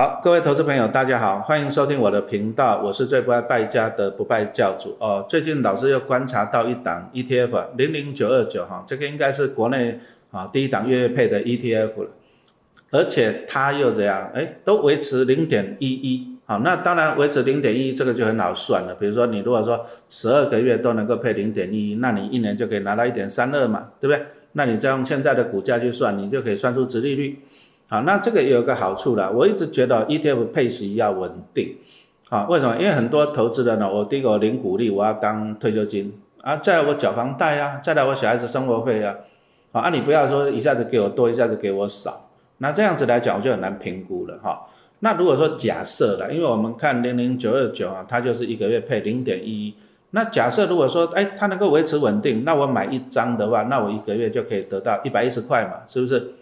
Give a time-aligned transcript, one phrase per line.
[0.00, 5.26] 好，各位投资朋友，大家好，欢迎收听我的频道，我是最不爱败家的不败教主哦。
[5.28, 10.00] 最近老师又观察到一档 ETF 零零九二九哈，这个应该是国内
[10.30, 12.08] 啊第一档月月配的 ETF 了，
[12.90, 14.30] 而且它又怎样？
[14.32, 16.38] 哎，都维持零点一一。
[16.46, 18.94] 好，那当然维持零点一，这个就很好算了。
[18.94, 24.24] 比如说你如果说十二个月都能够配零点一，那你一年就可以拿到一点三二嘛，对不对？
[24.52, 27.38] 那你再用现在的股价去算，你就可以算出值利率。
[27.90, 31.76] 好，那这个也有个好处啦，我一直觉得 ETF 配息要稳定。
[32.28, 32.76] 啊，为什么？
[32.76, 39.12] 因为很多投资人呢，我第一个零股利，我要当退休金啊，再来我缴房贷啊，再来我小孩子生活费啊。
[39.72, 44.68] 好，啊你不要说一下子给我多，一下子给我少，那这样子来讲我就很难评估了哈。
[45.00, 49.74] 那如果说假设了，因为我们看零零九二九啊，它就是一个月配零点一。
[50.12, 56.32] 那假设如果说，哎，它能够维持稳定，那我买一张的话，那我一个月就可以得到一百一十块嘛，是不是？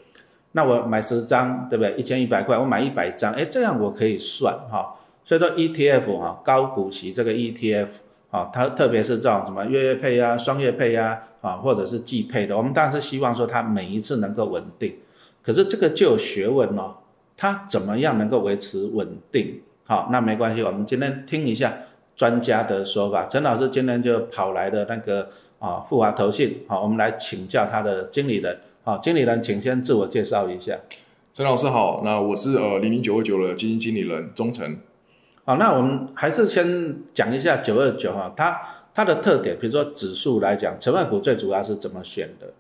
[0.53, 1.95] 那我买十张，对不对？
[1.97, 4.95] 一千一百块，我买一百张，哎，这样我可以算哈。
[5.25, 7.89] 所以说 ETF 哈，高股息这个 ETF
[8.31, 14.95] 啊，它特别是这种什么月月配啊、双月配啊，啊，或者是季配的，我们当然是希望说它每一次能够稳定。
[15.43, 16.95] 可是这个就有学问哦。
[17.41, 19.61] 它怎么样能够维持稳定？
[19.85, 21.73] 好，那没关系，我们今天听一下
[22.17, 23.29] 专家的说法。
[23.31, 25.29] 陈老师今天就跑来的那个
[25.61, 28.59] 啊富华投信，好，我们来请教他的经理人。
[28.89, 30.75] 好，经理人，请先自我介绍一下。
[31.35, 34.79] 陈老师好，那我是呃零零九二九的基金经理人钟诚。
[35.45, 38.59] 好，那我们还是先讲一下九二九哈，它
[38.95, 42.55] 它的特点，比如说指数来讲，成分股最主要是怎么选的？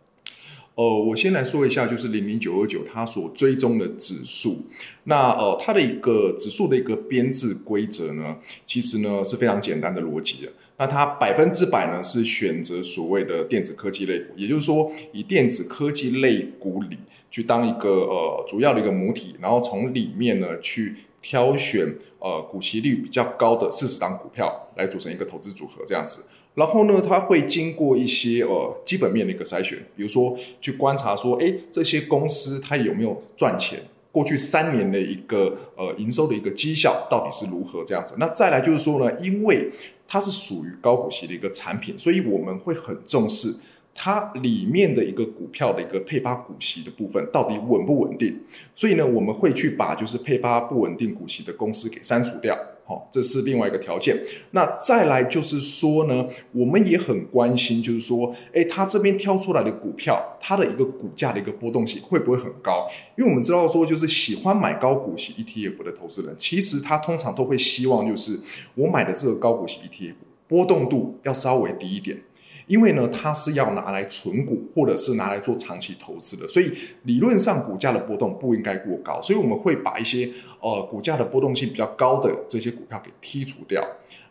[0.74, 4.66] 呃，我先来说一下，就是零零九二九它所追踪的指数。
[5.04, 10.52] 那呃，它的一个指数的一个编制规则呢，其实呢是非常简单的逻辑的。
[10.78, 16.96] 那它百分之百呢是选择所谓的电子科技类股，也就是说以电子科技类股里
[17.30, 26.30] 去当一个呃主要的一个母体，然后从里面呢去挑选呃股息率比较高的四十档股票来组成一个投资组合这样子。
[26.54, 33.78] 然后呢，它会经过一些呃基本面的一个筛选，比如说去观察说，哎，这些公司它有没有赚钱，
[34.10, 38.16] 过去三年的一个呃营收的一个绩效到底是如何这样子。
[38.18, 39.70] 那再来就是说呢，因为
[40.08, 43.54] 它是属于高股息的一个产品，所以我们会很重视
[43.94, 48.40] 它里面的一个股票的一个配发股息的部分到底稳不稳定。
[48.74, 52.58] 所以呢，我们会去把就是配发不稳定股息的公司给删除掉。
[52.88, 54.18] 好，这是另外一个条件。
[54.52, 62.88] 那再来就是说呢，我们也很关心，就是说，诶，他这边挑出来的股票，它的一个股价的一个波动性会不会很高？
[63.18, 68.40] 因为我们知道说，就是喜欢买高股息 ETF 的投资人，其实他通常都会希望，就是
[68.74, 70.14] 我买的这个高股息 ETF
[70.48, 72.16] 波动度要稍微低一点。
[72.68, 76.70] 因为呢，它是要拿来存股，或者是拿来做长期投资的，所以
[77.02, 80.30] 理论上股价的波动不应该过高，所以我们会把一些
[80.60, 83.82] 呃股价的波动性比较高的这些股票给剔除掉。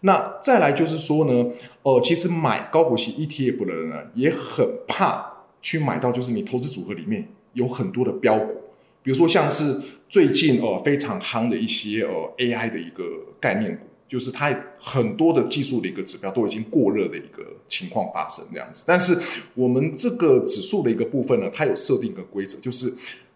[0.02, 5.26] 那再来就是说呢，呃，其实买高股息 ETF 的人呢，也很怕
[5.62, 8.54] 去买到就是你投资组合里面有很多的标股，
[9.02, 13.04] 比如说像是最近呃非常夯的一些呃 AI 的一个
[13.42, 13.88] 概念股。
[14.08, 19.18] 就是它很多的技术的一个指标都已经过热的一个情况发生这样子，但是
[19.54, 22.92] 我们这个指数的一个部分呢，它有设定一个规则，就是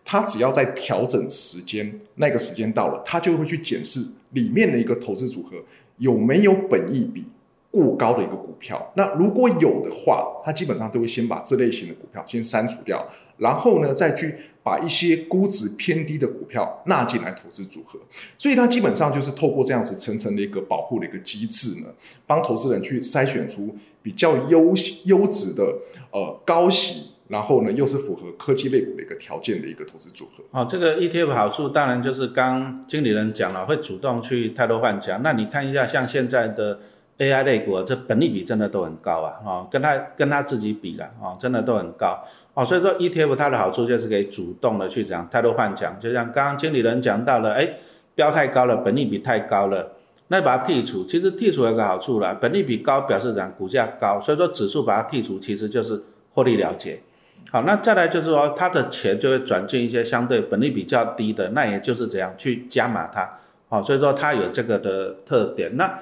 [0.05, 3.99] 它只要在调整时间那个时间到了，它就会去检视
[4.31, 5.57] 里面的一个投资组合
[5.97, 7.25] 有没有本益比
[7.69, 8.91] 过高的一个股票。
[8.95, 13.05] 那如果有的话，它基本上都会先把这类型的股票先删除掉，
[13.37, 14.35] 然后呢再去。
[14.63, 17.99] 把一些估值偏低的股票纳进来投资组合，
[18.37, 21.87] 所以它基本上就是透过这样子层层的一个保护的一个机制呢，
[22.27, 24.73] 帮投资人去筛选出比较优
[25.05, 25.63] 优质的
[26.11, 30.43] 呃高息，然后呢又是符合科技类股的一个条件的一个投资组合。
[30.51, 35.21] 哦，这个 ETF 好处当然就是刚经理人讲了，会主动去太多换强。
[35.23, 36.79] 那你看一下，像现在的
[37.17, 42.23] AI 类股，这本利比真的都很高啊，哦，跟他跟他自己比了，哦，真的都很高。
[42.53, 47.67] 哦，所以说 ETF 它的好处就是可以主动的去讲太多换强，就像刚刚经理人讲到了，哎，
[48.13, 49.93] 标太高了，本利比太高了，
[50.27, 56.01] 那把它剔除，其实剔除有个好处啦，本利比高表示讲股价高，所以说指数把它剔除，其实就是
[56.33, 56.99] 获利了结。
[57.49, 63.29] 好，那再来就是说，它的钱就会转进一些相对本利比较低的，那也就是怎样去加码它。
[63.67, 65.75] 好，所以说它有这个的特点。
[65.75, 65.99] 那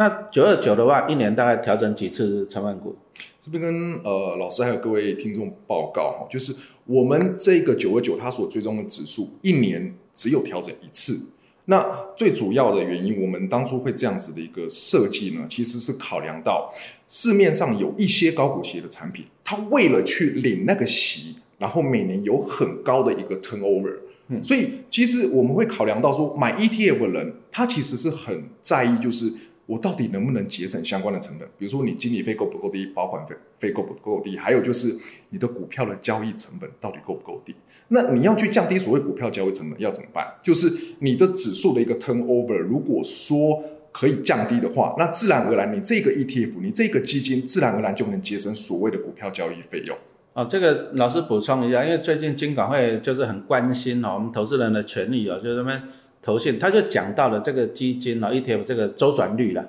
[0.00, 2.96] 那九二九的话，一年大概调整几次成分股？
[3.38, 6.56] 这边跟呃老师还有各位听众报告哈，就是
[6.86, 11.34] 我们这个九二九它所追踪的指数，一年只有调整一次。
[11.66, 11.84] 那
[12.16, 16.72] 最主要的原因，我们当初会这样子的一个设计呢，其实是考量到
[17.06, 23.96] 市面上有一些高股息的产品，它为了去领那个息，然后每年有很高的一个 turnover，
[24.28, 29.30] 嗯，所以其实我们会考量到说，买 ETF 的人，他其实是很在意，就是
[29.70, 34.92] 我到底能不能节省相关的成本，比如说你经理费够不够低，保管费费够不够低，还有就是
[35.28, 37.54] 你的股票的交易成本到底够不够低。
[37.86, 40.26] 那你要去降低所谓股票交易成本，要怎么办？
[40.42, 40.66] 就是
[40.98, 43.62] 你的指数的一个 turnover，如果说
[43.92, 49.96] 可以降低的话，那自然而然你这个 ETF，你这个基金自然而然就能节省所谓的股票交易费用。
[50.32, 55.80] 哦，这个老师补充一下，因为最近金管会就是很关心哦，我们投资人的权益哦，就是他们
[56.22, 59.64] 投信，他就讲到了这个基金哦 ETF 这个周转率了。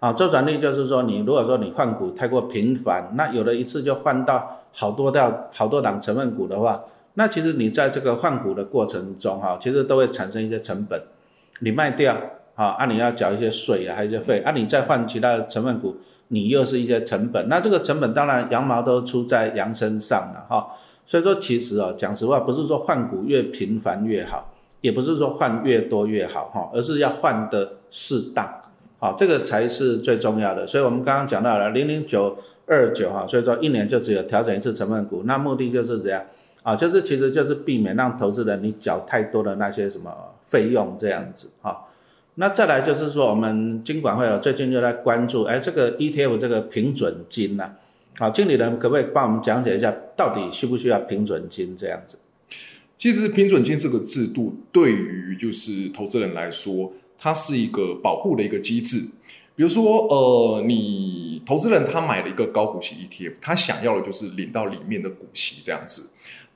[0.00, 6.80] 啊，周转率就是说，你如果说你换股太过频繁，那有的一次就换到好多到好多档成分股的话，
[7.14, 11.00] 那其实你在这个换股的过程中哈，其实都会产生一些成本，
[11.60, 12.16] 你卖掉
[12.54, 15.96] 啊，啊你要缴一些税啊，还有一些费，啊你再换其他的成分股。
[16.30, 20.74] 你又是一些成本，那这个成本当然羊毛都出在羊身上了哈。
[21.06, 28.48] 所以说其实哦，讲实话，不是说换股越频繁越好，也不是说换越多越好哈，而是要换的适当，
[28.98, 30.66] 好，这个才是最重要的。
[30.66, 32.36] 所以我们刚刚讲到了零零九
[32.66, 36.22] 二九哈，所以说一年就只有调整一次成分股，那目的就是这样
[36.62, 40.12] 啊，就是其实就是避免让投资人你缴太多的那些什么
[40.46, 41.84] 费用这样子哈。
[42.36, 47.68] 那再来就是说，我们金管会啊，最近就在关注，哎，这个 ETF 这个平准金呐，
[48.16, 52.16] 好，经理人可不可以帮我们讲解一下，到底需不需要平准金这样子？
[52.98, 58.98] 其实平准金这个制度对于就是投资人来说，它是一个保护的一个机制。
[59.54, 66.10] 比如说，呃，你投资人他买了一个高股息 ETF，他想要的就是领到里面的股息这样子。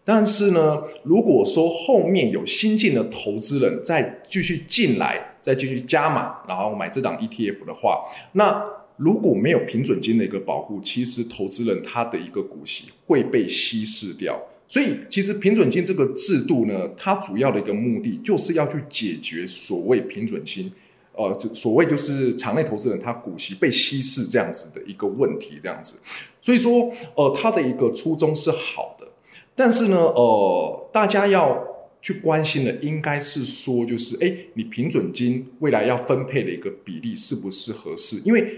[0.05, 8.65] 但是呢，如果说后面有新进的投资人再继续进来，再继续加码，然后买这档 ETF 的话，那
[8.97, 14.41] 如果没有平准金的一个保护，其实投资人他的一个股息会被稀释掉。
[14.73, 20.73] 所以，其实平准金这个制度呢，它主要的一个目的就是要去解决所谓平准金，
[21.15, 26.01] 呃，就所谓就是场内投资人他股息被稀释这样子的一个问题，这样子。
[26.41, 29.07] 所以说，呃，它的一个初衷是好的。
[29.55, 31.63] 但是呢，呃，大家要
[32.01, 38.27] 去关心的应该是说，就是哎，你平准金未来要分配的一个比例是不是合适？
[38.27, 38.51] 因为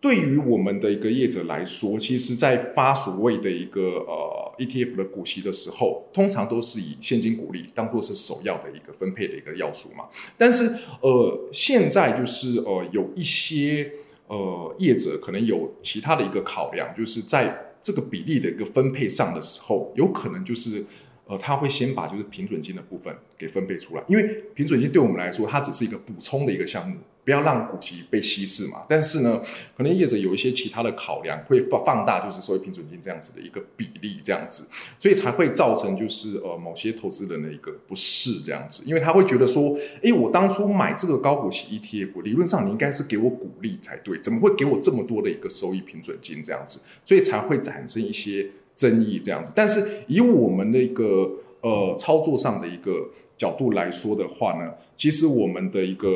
[0.00, 10.04] 对于我们的一个业者来说，其实在发所谓的一个呃 ETF 的股息的时候，通常都是以现金股利当做是首要的一个分配的一个要素嘛。
[10.36, 10.70] 但是
[11.00, 13.90] 呃，现在就是呃有一些
[14.28, 20.84] 呃业者可能有其他的一个考量，就是在这个比例的一个分配上的时候，有可能就是，
[21.26, 26.96] 呃，他会先把就是平准金的部分给分配出来，因为平准金对我们来说，它只是一个补充的一个项目。
[27.26, 29.42] 不要让股息被稀释嘛，但是呢，
[29.76, 34.70] 可能业者有一些其他的考量，会放放大，就是收益平准金这样子的一个比例，这样子，
[35.00, 49.50] 所以才会造成就是呃某些投资人的一个不适这样子，因为他会觉得说，诶，我当初买这个高股息 ETF，理论上你应该是给我股利才对，怎么会给我这么多的一个收益平准金这样子，所以才会产生一些争议这样子。
[49.52, 51.28] 但是以我们的一个
[51.60, 56.08] 呃操作上的一个角度来说的话呢，其实我们的一个。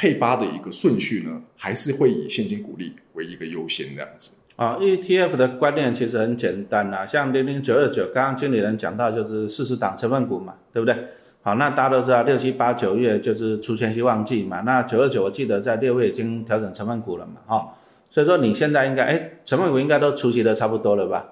[0.00, 4.76] 配发的一个顺序呢，还是会以现金股利为一个优先这样子啊。
[4.78, 10.96] ETF 的观念其实很简单呐，像零零九二九，刚刚经理人讲到就是四十档成分股嘛，对不对？
[11.42, 17.74] 好，那大家都知道六七八九月就是出现期旺季嘛，那九二九我记得在六月已经调整成分股了嘛，哈，
[18.08, 21.26] 所以说你现在应该哎，成分股应该都出席的差不多了吧？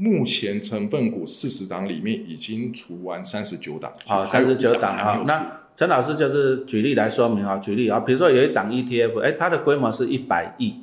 [0.00, 5.60] 目前成分股四十档里面已经除完三十九档，好，三十九档啊，那。
[5.76, 10.74] 陈老师就是举例来说明啊，举例啊，比如说有一档 ETF，哎，它的规模是一百亿，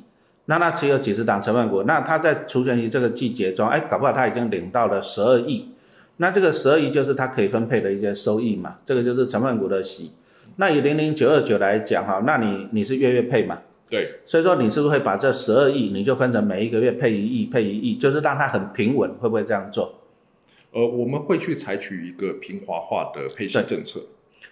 [0.46, 5.68] 那它持有几十档成分股，那它在除权于这个季节中，哎，搞不好它已经领到了十二亿，
[6.16, 10.10] 那这个十二亿就是它可以分配的一些收益嘛，这个就是成分股的息。
[10.56, 13.56] 那以零零九二九来讲哈，那你你是月月配嘛？
[13.90, 19.94] 对，所以说你是不是会把这十二亿，你就分成每一个月配一亿，配一亿，就是让它很平稳，会不会这样做？
[20.72, 24.00] 呃，我们会去采取一个平滑化的配息政策。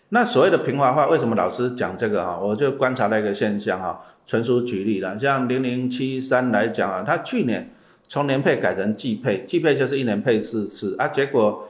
[0.09, 2.39] 那所谓的平滑化，为什么老师讲这个哈？
[2.41, 5.19] 我就观察到一个现象哈，纯属举例了。
[5.19, 7.71] 像零零七三来讲啊，它去年
[8.09, 11.69] 从年配改成季配，季配就是一年配四次啊，结果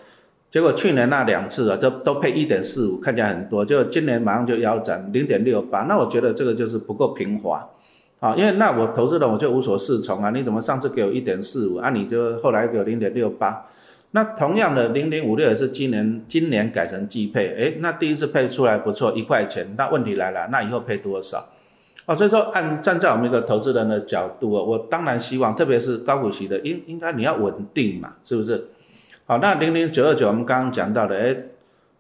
[0.51, 7.69] 结果去年那两次啊，就都配一点四五，看起来很多，就今年马上就腰斩零点六八，那我觉得这个就是不够平滑
[8.21, 13.67] 啊，因为那我投资的我就无所适从啊，你怎么上次给我一点四五啊，你就后来给我零点六八？
[14.13, 19.75] 那同样的零点五六也是今年今年改成季配，诶，那第一次配出来不错，一块钱。
[19.77, 21.45] 那问题来了，那以后配多少？
[22.07, 28.69] 哦，所以说按站在我们一个投资人的角度啊，我当然希望，特别是高股息的，应应该你要稳定嘛，是不是？
[29.29, 31.37] 好，那零零九二九我们刚刚讲到的，诶，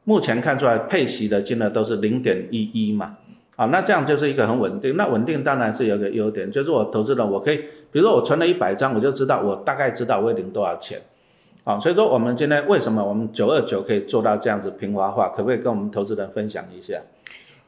[0.04, 3.16] 目前看出来配息的金额都是零点一一嘛，
[3.56, 4.96] 好，那这样就是一个很稳定。
[4.96, 7.56] 那稳定当然是有个优点，就是我投资人我可以，
[7.90, 11.00] 比如说我存了一百张，我就知道我大概知道我会领多少钱，
[11.64, 17.02] 好，所以说我们今天为什么我们九二九可以做到这样子平滑化，可不可以跟我们投资人分享一下？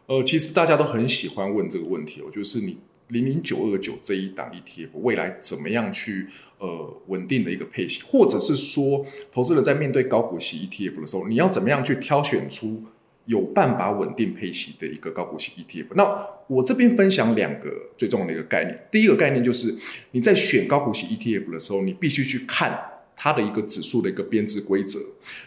[0.06, 6.26] 呃，其实大家都很喜欢问这个问题哦，就是你零零九二九这一档 ETF 未来怎么样去
[6.58, 12.82] 呃稳定的一个配息，或者是说投资人在面对高股息 ETF 的时候，你要怎么样去挑选出
[13.26, 15.86] 有办法稳定配息的一个高股息 ETF？
[15.94, 19.74] 那我这边分享两个最重要的一个概念，第一个概念就是
[20.12, 22.78] 你在选高股息 ETF 的时候，你必须去看。
[23.20, 24.96] 它的一个指数的一个编制规则，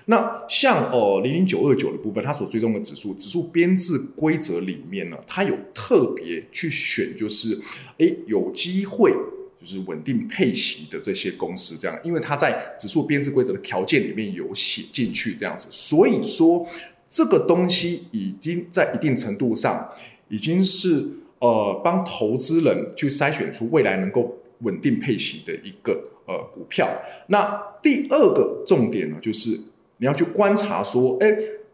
[0.06, 7.58] 那像呃零零九二九的部分，它所追踪的指数，指数编制规则里面呢，它有特别去选，就是
[7.98, 9.14] 诶有机会
[9.62, 16.68] 就是稳定配息的这些公司，这样，因为它在指数编制规则的条件里面有写进去这样子，所以说
[17.10, 19.90] 这个东西已经在一定程度上
[20.28, 21.08] 已经是
[21.40, 26.11] 呃帮投资人去筛选出未来能够稳定配息的一个。
[26.28, 26.88] 呃，股票。
[27.28, 29.52] 那第二个重点呢，就是
[29.98, 31.28] 你要去观察说，哎，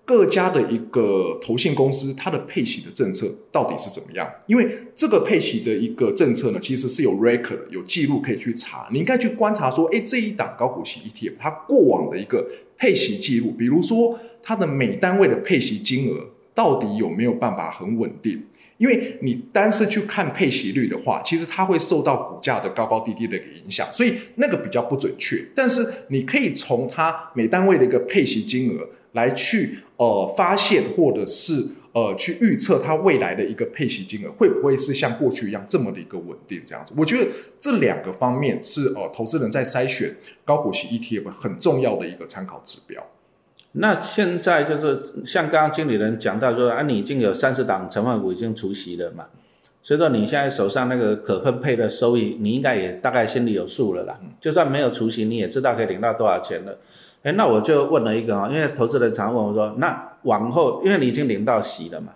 [0.05, 4.25] 各家的一个投信公司，它的配息的政策到底是怎么样？
[4.45, 8.87] 因为这个配息的一个政策呢，其实是有 record 有记录可以去查。
[8.91, 16.25] 你应该去观察说，哎，这一档高股息 ETF 它过往的一个配息记录，比如说它的每单位的配息金额
[16.55, 18.43] 到底有没有办法很稳定？
[18.77, 25.43] 因为你单是去看配息率的话，其实它会受到股价的高高低低的一个影响，所以那个比较不准确。
[25.55, 31.53] 但是你可以从它每单位的一个配息金额来去呃发现，或者是
[31.93, 36.93] 呃去预测它未来的一个配息金额会不会是像过去一样这么的一个稳定这样子。
[36.95, 37.27] 我觉得
[37.59, 40.15] 这两个方面是呃投资人在筛选
[40.45, 43.03] 高股息 ETF 很重要的一个参考指标。
[43.79, 49.25] 那现在就是像刚刚经理人讲到说啊，你已经有三十档成分股已经除息了嘛，
[49.83, 54.17] 所以说你现在手上那个可分配的收益，你应该也大概心里有数了啦。
[54.41, 56.77] 就算没有除息，你也知道可以领到多少钱了。
[57.23, 62.13] 哎，那我就问了一个啊，因为投资人常问我说，那往后因为你已经领到息了嘛，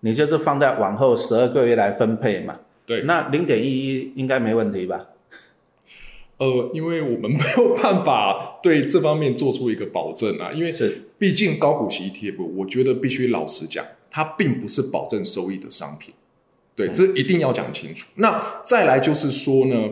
[0.00, 2.56] 你就是放在往后十二个月来分配嘛。
[2.86, 3.02] 对。
[3.02, 5.06] 那零点一一应该没问题吧？
[6.40, 16.12] 呃，因为我们 没有办法对这方面做出一个保证啊，因为是毕竟高股息 ETF，我觉得必须老实讲，它并不是保证收益的商品，
[16.74, 18.08] 对，这一定要讲清楚。
[18.16, 19.90] 那再来就是说呢。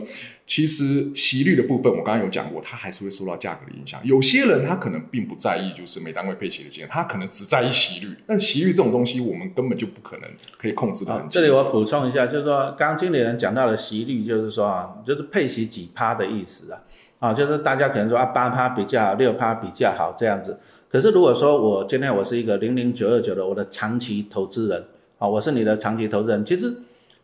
[0.49, 4.01] 其实息率的部分，我刚刚有讲过，它还是会受到价格的影响。
[4.03, 8.15] 有些人他可能并不在意，就是每单位配息的金额，他可能只在意息率。
[8.25, 10.27] 但息率这种东西，我们根本就不可能
[10.59, 11.23] 可以控制的。
[11.29, 16.81] 这里我补充一下，就是说，刚刚经理人讲到的息率，就是说啊，就是配息几趴的意思啊，
[17.19, 20.59] 啊，就是大家可能说啊，八趴比较好，六趴比较好这样子。
[20.89, 24.83] 可是如果说我今天我是一个零零九二九的我的长期投资人，
[25.19, 26.73] 啊，我是你的长期投资人，其实。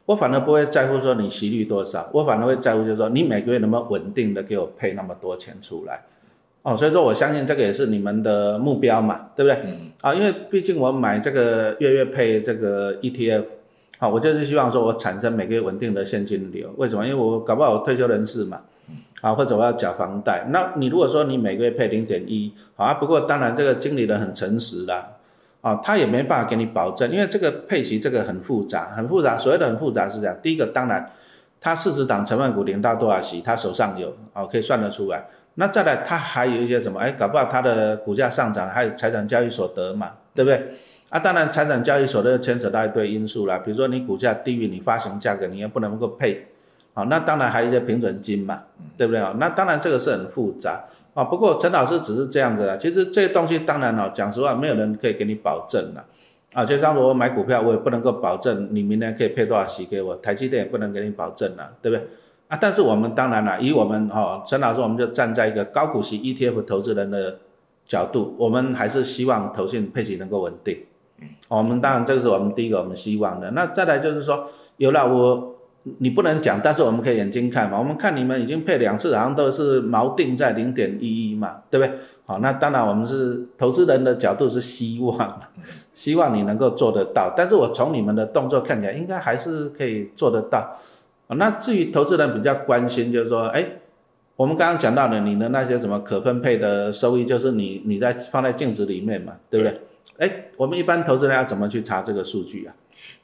[0.05, 6.01] 我反而不会在乎说你息率多少，我反而会在乎就是说你每个月能不能稳定的给我配那么多钱出来，
[6.62, 9.62] 哦，所以说我相信这个也是你们的目标嘛，对不对？
[9.65, 9.91] 嗯。
[10.01, 13.45] 啊，因为毕竟我买这个月月配这个 ETF，
[13.97, 16.71] 好，我就是希望说我产生每个月稳定的现金流。
[16.77, 17.03] 为什么？
[17.03, 18.62] 因为我搞不好我退休人士嘛，
[19.21, 20.45] 啊，或者我要缴房贷。
[20.51, 25.07] 那你如果说你每个月配零点一，好啊，不过当然这个经理人很诚实啦。
[25.65, 29.36] 啊，他也没办法给你保证，因为这个配息这个很复杂，很复杂。
[29.36, 31.12] 所谓的很复杂是这样，第一个当然，
[31.60, 35.25] 他四十档成分股领到多少息，他手上有，哦，可以算得出来。
[35.55, 37.00] 那再来，他还有一些什么？
[37.00, 40.67] 哎，搞不好他的股价上涨，还有财产交易所得嘛，对不对？
[41.10, 46.45] 啊，当然财产交易所得牵扯到一堆因素啦，比如说你股价低于你发行价格，你也不能够配。
[46.93, 48.62] 好，那当然还有一些平准金嘛，
[48.95, 49.34] 对不对啊？
[49.39, 50.84] 那当然这个是很复杂。
[51.15, 56.03] 啊，不过陈老师只是这样子啊，其实这些东西当然哦，讲实话，没有人可以给你保证了，
[56.53, 62.05] 啊，就像我买股票，我也不能够保证你明年可以配多少息给我，台积电也不能给你保证了，对不对？
[62.50, 67.38] 啊，但是我们当然了，以我们哦，陈老师，我们就站在一个高股息 ETF 投资人的
[67.88, 70.79] 角度，我们还是希望投信配息能够稳定，
[71.48, 75.54] 我们当然这个是我们第一个我们希望的，那再来就是说，有了我。
[76.00, 77.77] 你不能讲，但是我们可以眼睛看嘛。
[77.77, 81.96] 我们看你们已经配两次，好像都是锚定在零点一一嘛，对不对？
[82.25, 85.42] 好，那当然我们是投资人的角度是希望，
[85.94, 87.34] 希望你能够做得到。
[87.38, 90.75] 但是我从你们的动作看起来，应该还是可以做得到。
[91.27, 93.65] 那至于投资人比较关心，就是说，哎，
[94.36, 99.82] 我们刚刚讲到的你的那些什么可分配的收益，就是你你在放在净值里面嘛，对不对？
[100.18, 102.74] 哎，我们一般投资人要怎么去查这个数据啊？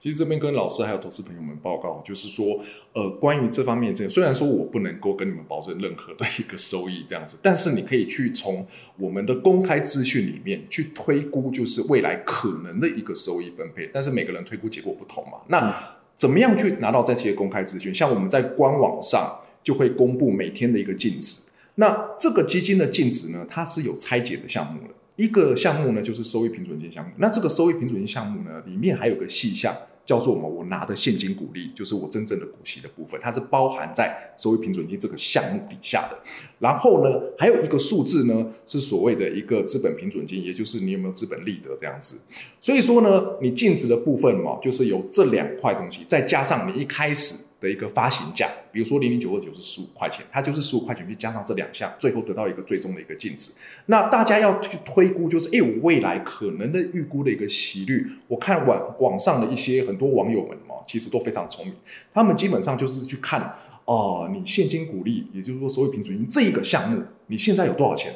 [0.02, 2.60] 其实这边跟老师还有投资朋友们报告，就是说，
[2.94, 8.66] 呃，关于这方面，这虽然说我不能够跟你们保证任何的一个收益这样子，但是你可以去从
[8.98, 13.88] 我们的公开资讯里面去推估，就是未来可能的一个收益分配。
[13.94, 15.72] 但是每个人推估结果不同嘛，那
[16.16, 17.94] 怎么样去拿到这些公开资讯？
[17.94, 21.44] 像我们在官网上就会公布每天的一个净值。
[21.76, 24.88] 那这个基金的净值呢，它是有拆解的项目的。
[25.16, 27.12] 一个项目呢，就是收益平准金项目。
[27.18, 29.78] 那这个收益平准金项目呢，里面还有个细项。
[30.06, 36.18] 叫做我们我拿的现金股利，就是我真正的股息的部分，它是包含在收益平准金这个项目底下的。
[36.60, 42.22] 然后呢，还有一个数字呢，是所谓的一个资本平准金，也就是你有没有资本利得这样子。
[42.60, 47.51] 所以说呢，你净值的部分嘛，就是由这两块东西，再加上你一开始。
[47.62, 53.54] 的一个发行价，比如说零零九二九是十五块钱，它就是十五块钱，去加上这两项，最后得到一个最终的一个净值。
[53.86, 58.06] 那大家要去推估，就是哎，我未来可能的预估的一个息率。
[58.28, 61.76] 我看网网上的一些很多网友们哦，其实都非常聪明，
[62.12, 68.12] 他们基本上就是去看哦，你现金股利，也就是说收益平准金这个项目，你现在有多少钱？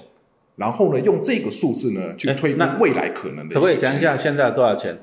[0.56, 3.54] 然后呢，用这个数字呢去推估未来可能的。
[3.54, 4.98] 可不可以讲一下现在多少钱？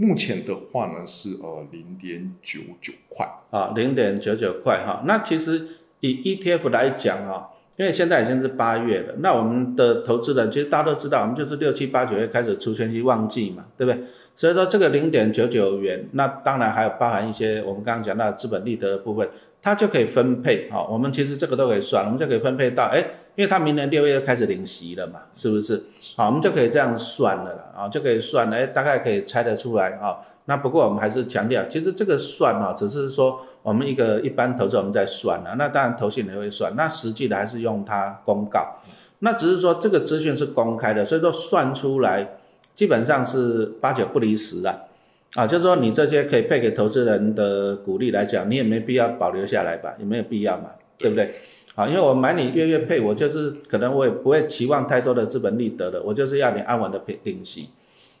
[0.00, 5.02] 目前的话呢是呃零点九九块啊，零点九九块哈。
[5.04, 5.66] 那其实
[6.00, 14.02] 以 ETF 来讲啊，因为现在已经是八月了，那我们的投资人其实大家都知道，我们就是六七八九月开始出全息旺季嘛，对不对？
[14.36, 19.28] 所以说这个零点九九元，那当然还有包含一些我们刚刚讲到的资本利得的部分。
[19.62, 23.04] 它就可以分配，好，我们其实这个都可以算，我们就可以分配到，哎，
[23.36, 25.82] 因为它明年六月开始领息了嘛，是不是？
[26.16, 38.76] 好，我们就可以这样算了，啊，就可以算，哎，大概可以猜得出来，啊，那不过我们还是强调，其实这个算哈，只是说我们一个一般投资我们在算了，那当然投信也会算，那实际的还是用它公告，
[39.20, 42.36] 那只是说这个资讯是公开的，所以说算出来
[42.74, 44.86] 基本上是八九不离十了。
[45.34, 49.94] 啊，就是说你这些可以配给投资人的股利来讲，你也没必要保留下来吧？
[49.96, 51.32] 也没有必要嘛，对不对？
[51.80, 57.70] 啊，因为我买你月月配，我就是可能我也不会期望太多的资本利得的，我就是要你安稳的配定息。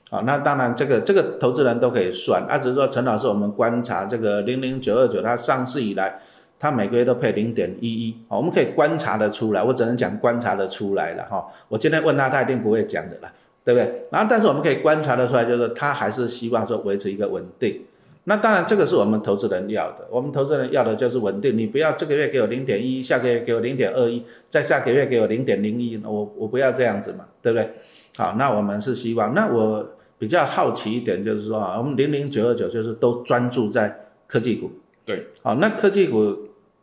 [0.08, 6.18] 啊，那当然这个这个投资人都可以算，啊，只是说陈老师，我们观察这个零零九二九，它上市以来，
[6.58, 11.46] 它每个月都配零点一一，啊，我们可以观察的出来，我只能讲观察的出来了哈。
[11.68, 13.30] 我今天问他，他一定不会讲的了。
[13.62, 14.06] 对不对？
[14.10, 17.78] 然后，但是我们可以观察得出来，就是他还是希望说维持一个稳定。
[18.24, 20.06] 那当然，这个是我们投资人要的。
[20.10, 21.56] 我们投资人要的就是稳定。
[21.56, 27.70] 你不要这个月给我零点一，下个月给我零点二一，再下个月给我零点零一，我我不要这样子嘛，对不对？
[28.18, 29.34] 好，那我们是希望。
[29.34, 29.84] 那我
[30.18, 34.70] 比较好奇一点，就是说啊，我们零零九二九就是都专注在科技股。
[35.06, 36.36] 对，好，那科技股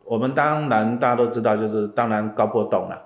[0.06, 3.00] 我们当然大家都知道，就是当然高波动了。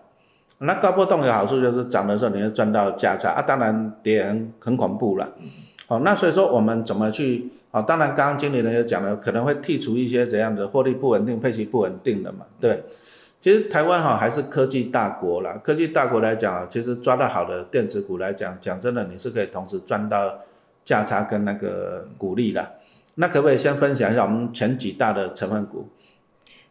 [0.59, 5.29] 那高波动有好处，就是涨的时候你会赚到价差啊，当然跌很很恐怖了。
[5.85, 7.49] 好，那所以说我们怎么去？
[7.71, 12.83] 啊，当然刚刚经理人也讲了，可能会剔除一些怎样的获利不稳定、配息不稳定的嘛，对。
[13.39, 20.39] 其实台湾哈还是科技大国啦，科技大国来讲啊，其实抓到好的电子股来讲，讲真的你是可以同时赚到
[20.85, 22.73] 价差跟那个股利的。
[23.15, 25.89] 那可不可以先分享一下我们前几大的成分股？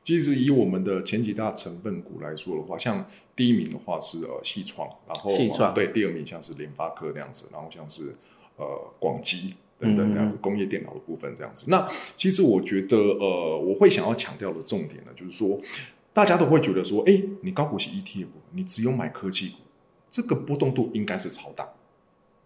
[0.05, 5.31] 其实以我们的前几大成分股来说的话，像第一名的话是呃细创，然后
[5.75, 8.15] 对第二名像是联发科那样子，然后像是
[8.57, 8.65] 呃
[8.99, 11.71] 广基等等这样子工业电脑的部分这样子。
[11.71, 15.61] 那其实我觉得呃我会想要强调的重点呢，就是说
[16.13, 19.57] 大家都会觉得说，哎，你高股息 ETF，你只有买科技股，
[20.11, 21.69] 这个波动度应该是超大，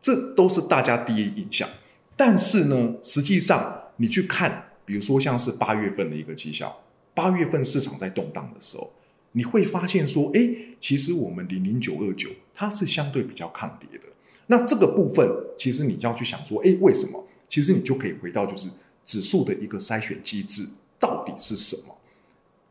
[0.01, 1.68] 这都是大家第一印象。
[2.16, 6.81] 但是呢，实际上你去看，比如说像是八月份的一个绩效。
[7.14, 8.92] 八月份市场在动荡的时候，
[9.33, 14.07] 你会发现说，哎，其实我们零零九二九它是相对比较抗跌的。
[14.46, 15.28] 那这个部分，
[15.59, 17.26] 其实你要去想说，哎，为什么？
[17.48, 18.68] 其实你就可以回到就是
[19.04, 20.66] 指数的一个筛选机制
[20.98, 21.96] 到底是什么？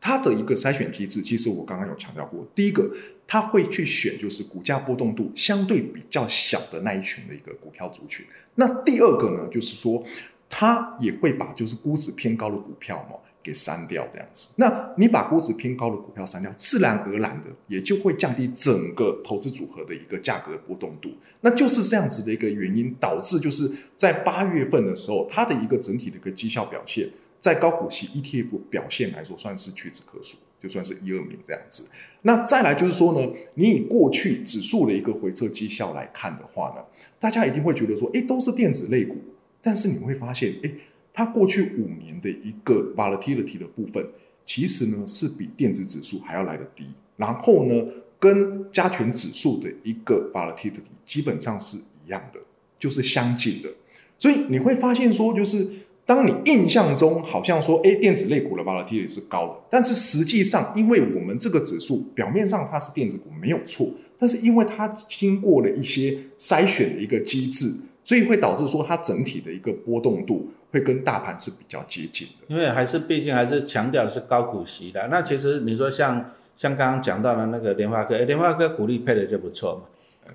[0.00, 2.90] 它的一个筛选机制，其实我刚刚有强调过，第一个，
[3.26, 8.26] 它会去选就是股价波动度相对比较小的那一群的一个股票族群。
[8.56, 10.04] 那第二个呢，就是说，
[10.50, 13.16] 它也会把就是估值偏高的股票嘛。
[13.44, 21.10] 给删掉这样子，那你把估值偏高的股票删掉，自然而然的也就会降低整个投资组合的一个价格波动度。
[21.42, 27.06] 那就是这样子的一个原因，导致就是在八月份的时候，它的一个整体的一个绩效表现，
[27.38, 31.90] 在高股息 ETF 表现来说，算是屈指可数，就算是一二名这样子。
[32.22, 36.82] 那再来就是说呢，你以过去指数的一个回撤绩效来看的话呢，
[37.20, 39.16] 大家一定会觉得说，哎，都是电子类股，
[39.60, 40.70] 但是你会发现，哎。
[41.14, 44.04] 它过去五年的一个 volatility 的部分，
[44.44, 46.84] 其实呢是比电子指数还要来的低，
[47.16, 47.82] 然后呢
[48.18, 52.40] 跟加权指数的一个 volatility 基本上是一样的，
[52.80, 53.70] 就是相近的。
[54.18, 55.64] 所以你会发现说，就是
[56.04, 67.72] 当你印象中好像说，哎，电子类股的 volatility 是高的，但是实际上，因为我们这个指数表面上它是电子股没有错，但是因为它经过了一些筛选的一个机制，
[68.04, 72.54] 所以会导致说它整体的一个波动度会跟大盘是比较接近的。
[72.54, 75.08] 因为还是毕竟还是强调的是高股息的。
[75.10, 79.82] 那其实你说像像刚刚讲到的那个联发科，诶联发科股利配的就不错嘛。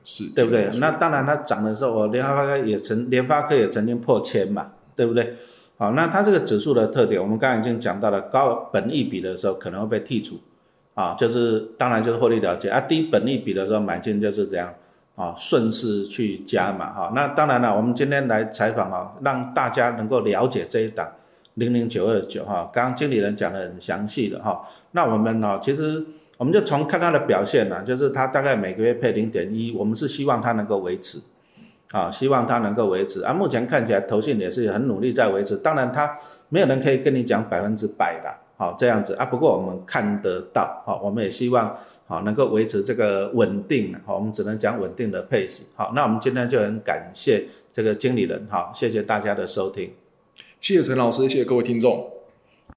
[0.06, 0.70] 是对不对？
[0.80, 5.36] 那当然，它涨的时候，我联发科也曾联发科也曾经破千嘛，对不对？
[5.78, 10.40] 好，那它这个指数的特点，我们刚才已经讲到了，高本益比的时候可能会被剔除，
[10.94, 14.72] 啊，就是当然就是获利了结啊，低本益比的时候买进就是这样，
[15.20, 17.12] 啊，顺势去加嘛，哈。
[17.14, 21.06] 那当然了，我们今天来采访啊，让大家能够了解这一档
[21.56, 26.06] 零零九二九哈，刚刚经理人讲的很详细的哈，那我们呢，其实。
[26.40, 31.20] 我们就从看它的表现呢，就是它大概每个月配零点一，我们是希望它能够维持，
[31.92, 33.22] 啊，希望它能够维持。
[33.26, 35.58] 啊，目前看起来投信也是很努力在维持。
[35.58, 39.26] 当然，它没有人可以跟你讲百分之百的，好这样子啊。
[39.26, 41.76] 不过我们看得到，好，我们也希望
[42.10, 45.64] 好能够维持这个稳定，好，我们只能讲稳定的配息。
[45.76, 49.92] 好，那我们今天就很感谢这个经理人，好，谢谢大家的收听，
[50.60, 52.19] 谢谢陈老师，谢谢各位听众。